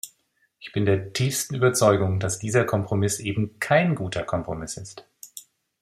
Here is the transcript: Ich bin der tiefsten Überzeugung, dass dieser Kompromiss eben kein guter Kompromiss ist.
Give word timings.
Ich 0.57 0.71
bin 0.71 0.87
der 0.87 1.13
tiefsten 1.13 1.53
Überzeugung, 1.53 2.19
dass 2.19 2.39
dieser 2.39 2.65
Kompromiss 2.65 3.19
eben 3.19 3.59
kein 3.59 3.93
guter 3.93 4.23
Kompromiss 4.23 4.77
ist. 4.77 5.05